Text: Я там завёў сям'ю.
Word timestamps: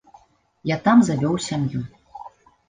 Я 0.69 0.77
там 0.87 1.03
завёў 1.09 1.37
сям'ю. 1.49 1.83